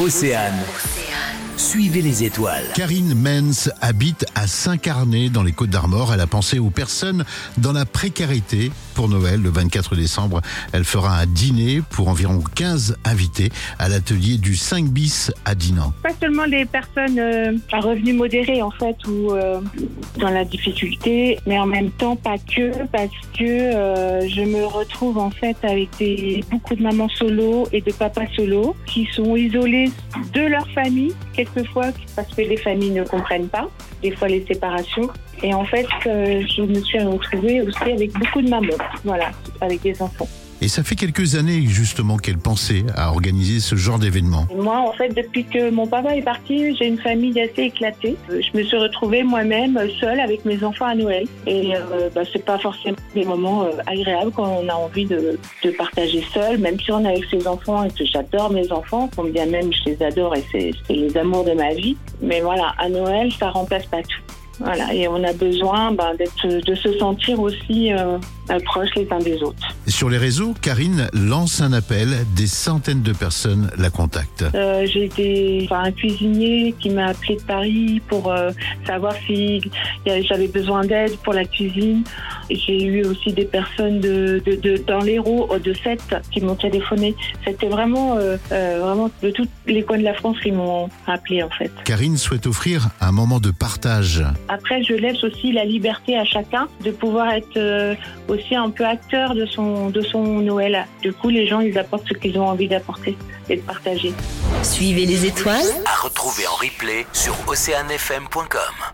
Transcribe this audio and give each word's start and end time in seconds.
Océane. 0.00 0.64
Suivez 1.58 2.00
les 2.00 2.24
étoiles. 2.24 2.64
Karine 2.74 3.14
Menz 3.14 3.70
habite 3.82 4.24
à 4.34 4.46
Saint-Carnet 4.46 5.28
dans 5.28 5.42
les 5.42 5.52
Côtes 5.52 5.68
d'Armor. 5.68 6.14
Elle 6.14 6.22
a 6.22 6.26
pensé 6.26 6.58
aux 6.58 6.70
personnes 6.70 7.26
dans 7.58 7.72
la 7.72 7.84
précarité. 7.84 8.72
Pour 9.00 9.08
Noël, 9.08 9.40
le 9.40 9.48
24 9.48 9.96
décembre, 9.96 10.42
elle 10.74 10.84
fera 10.84 11.16
un 11.20 11.24
dîner 11.24 11.80
pour 11.88 12.08
environ 12.08 12.44
15 12.54 12.98
invités 13.06 13.48
à 13.78 13.88
l'atelier 13.88 14.36
du 14.36 14.56
5 14.56 14.88
bis 14.88 15.32
à 15.46 15.54
Dinan. 15.54 15.94
Pas 16.02 16.10
seulement 16.20 16.44
les 16.44 16.66
personnes 16.66 17.18
euh, 17.18 17.56
à 17.72 17.80
revenus 17.80 18.14
modérés 18.14 18.60
en 18.60 18.70
fait 18.70 18.96
ou 19.08 19.32
euh, 19.32 19.62
dans 20.18 20.28
la 20.28 20.44
difficulté, 20.44 21.38
mais 21.46 21.58
en 21.58 21.64
même 21.64 21.90
temps 21.92 22.14
pas 22.14 22.36
que 22.36 22.84
parce 22.88 23.08
que 23.38 23.42
euh, 23.42 24.28
je 24.28 24.42
me 24.42 24.66
retrouve 24.66 25.16
en 25.16 25.30
fait 25.30 25.56
avec 25.62 25.88
des, 25.98 26.44
beaucoup 26.50 26.74
de 26.74 26.82
mamans 26.82 27.08
solo 27.08 27.68
et 27.72 27.80
de 27.80 27.92
papas 27.92 28.26
solo 28.36 28.76
qui 28.84 29.08
sont 29.14 29.34
isolés 29.34 29.90
de 30.34 30.42
leur 30.42 30.68
famille 30.72 31.14
quelquefois 31.32 31.86
parce 32.14 32.28
que 32.34 32.42
les 32.42 32.58
familles 32.58 32.90
ne 32.90 33.04
comprennent 33.04 33.48
pas, 33.48 33.70
des 34.02 34.10
fois 34.10 34.28
les 34.28 34.44
séparations. 34.44 35.08
Et 35.42 35.54
en 35.54 35.64
fait, 35.64 35.86
je 36.04 36.60
me 36.60 36.78
suis 36.80 37.00
retrouvée 37.00 37.62
aussi 37.62 37.90
avec 37.90 38.12
beaucoup 38.12 38.42
de 38.42 38.50
mamans, 38.50 38.76
voilà, 39.04 39.30
avec 39.60 39.82
des 39.82 40.00
enfants. 40.02 40.28
Et 40.62 40.68
ça 40.68 40.82
fait 40.82 40.94
quelques 40.94 41.36
années 41.36 41.62
justement 41.62 42.18
qu'elle 42.18 42.36
pensait 42.36 42.84
à 42.94 43.12
organiser 43.12 43.60
ce 43.60 43.76
genre 43.76 43.98
d'événement. 43.98 44.46
Moi, 44.54 44.76
en 44.76 44.92
fait, 44.92 45.08
depuis 45.08 45.44
que 45.44 45.70
mon 45.70 45.86
papa 45.86 46.14
est 46.14 46.22
parti, 46.22 46.76
j'ai 46.76 46.86
une 46.86 46.98
famille 46.98 47.40
assez 47.40 47.62
éclatée. 47.62 48.14
Euh, 48.30 48.42
Je 48.42 48.58
me 48.58 48.62
suis 48.62 48.76
retrouvée 48.76 49.22
moi-même 49.22 49.80
seule 49.98 50.20
avec 50.20 50.44
mes 50.44 50.62
enfants 50.62 50.84
à 50.84 50.94
Noël. 50.94 51.24
Et 51.46 51.74
euh, 51.74 52.10
bah, 52.14 52.22
c'est 52.30 52.44
pas 52.44 52.58
forcément 52.58 52.98
des 53.14 53.24
moments 53.24 53.62
euh, 53.64 53.70
agréables 53.86 54.32
quand 54.32 54.60
on 54.62 54.68
a 54.68 54.74
envie 54.74 55.06
de, 55.06 55.38
de 55.64 55.70
partager 55.70 56.22
seul, 56.34 56.58
même 56.58 56.78
si 56.78 56.92
on 56.92 57.02
est 57.06 57.08
avec 57.08 57.24
ses 57.30 57.46
enfants 57.46 57.84
et 57.84 57.90
que 57.90 58.04
j'adore 58.04 58.50
mes 58.50 58.70
enfants, 58.70 59.08
combien 59.16 59.46
même 59.46 59.72
je 59.72 59.90
les 59.90 60.02
adore 60.02 60.36
et 60.36 60.44
c'est 60.52 60.72
c'est 60.86 60.94
les 60.94 61.16
amours 61.16 61.44
de 61.44 61.52
ma 61.52 61.72
vie. 61.72 61.96
Mais 62.20 62.42
voilà, 62.42 62.74
à 62.76 62.90
Noël, 62.90 63.32
ça 63.32 63.48
remplace 63.48 63.86
pas 63.86 64.02
tout. 64.02 64.20
Voilà, 64.60 64.92
et 64.92 65.08
on 65.08 65.22
a 65.24 65.32
besoin 65.32 65.92
bah, 65.92 66.12
de 66.14 66.74
se 66.74 66.98
sentir 66.98 67.40
aussi 67.40 67.92
euh, 67.92 68.18
proches 68.66 68.94
les 68.94 69.10
uns 69.10 69.18
des 69.18 69.42
autres. 69.42 69.74
Sur 69.90 70.08
les 70.08 70.18
réseaux, 70.18 70.54
Karine 70.62 71.08
lance 71.12 71.60
un 71.60 71.72
appel. 71.72 72.24
Des 72.34 72.46
centaines 72.46 73.02
de 73.02 73.12
personnes 73.12 73.70
la 73.76 73.90
contactent. 73.90 74.44
Euh, 74.54 74.86
j'ai 74.86 75.04
été 75.06 75.62
enfin, 75.64 75.82
un 75.84 75.92
cuisinier 75.92 76.74
qui 76.78 76.88
m'a 76.90 77.08
appelé 77.08 77.36
de 77.36 77.42
Paris 77.42 78.00
pour 78.08 78.32
euh, 78.32 78.50
savoir 78.86 79.12
si 79.26 79.60
j'avais 80.06 80.46
besoin 80.48 80.84
d'aide 80.86 81.16
pour 81.18 81.34
la 81.34 81.44
cuisine. 81.44 82.04
J'ai 82.48 82.82
eu 82.82 83.04
aussi 83.04 83.32
des 83.32 83.44
personnes 83.44 84.00
de, 84.00 84.40
de, 84.46 84.54
de- 84.56 84.82
dans 84.86 85.00
l'Hérault 85.00 85.50
de 85.62 85.74
Sète 85.74 86.16
qui 86.30 86.40
m'ont 86.40 86.54
téléphoné. 86.54 87.14
C'était 87.44 87.68
vraiment, 87.68 88.16
euh, 88.16 88.36
vraiment 88.50 89.10
de 89.22 89.30
tous 89.30 89.46
les 89.66 89.82
coins 89.82 89.98
de 89.98 90.04
la 90.04 90.14
France 90.14 90.36
qui 90.42 90.50
m'ont 90.52 90.88
appelé 91.06 91.42
en 91.42 91.50
fait. 91.50 91.70
Karine 91.84 92.16
souhaite 92.16 92.46
offrir 92.46 92.88
un 93.00 93.12
moment 93.12 93.38
de 93.40 93.50
partage. 93.50 94.24
Après, 94.48 94.82
je 94.82 94.94
laisse 94.94 95.22
aussi 95.24 95.52
la 95.52 95.64
liberté 95.64 96.16
à 96.16 96.24
chacun 96.24 96.68
de 96.84 96.90
pouvoir 96.90 97.30
être 97.32 97.96
aussi 98.28 98.54
un 98.54 98.70
peu 98.70 98.86
acteur 98.86 99.34
de 99.34 99.44
son, 99.80 99.90
de 99.90 100.02
son 100.02 100.24
Noël. 100.40 100.86
Du 101.02 101.12
coup, 101.12 101.28
les 101.28 101.46
gens, 101.46 101.60
ils 101.60 101.78
apportent 101.78 102.08
ce 102.08 102.14
qu'ils 102.14 102.38
ont 102.38 102.48
envie 102.48 102.68
d'apporter 102.68 103.16
et 103.48 103.56
de 103.56 103.62
partager. 103.62 104.12
Suivez 104.62 105.06
les 105.06 105.26
étoiles. 105.26 105.66
À 105.86 106.02
retrouver 106.02 106.46
en 106.46 106.54
replay 106.54 107.06
sur 107.12 107.34
oceanfm.com. 107.48 108.89